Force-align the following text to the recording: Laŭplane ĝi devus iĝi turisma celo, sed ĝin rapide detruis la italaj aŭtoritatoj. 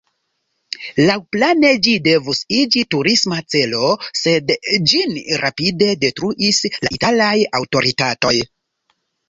Laŭplane 1.09 1.73
ĝi 1.87 1.93
devus 2.07 2.41
iĝi 2.61 2.81
turisma 2.95 3.37
celo, 3.55 3.91
sed 4.23 4.51
ĝin 4.93 5.15
rapide 5.45 5.93
detruis 6.07 6.65
la 6.81 6.95
italaj 6.99 7.39
aŭtoritatoj. 7.63 8.37